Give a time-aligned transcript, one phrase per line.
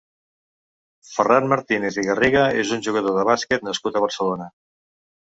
[1.09, 4.49] Ferran Martínez i Garriga és un jugador de bàsquet nascut a Barcelona.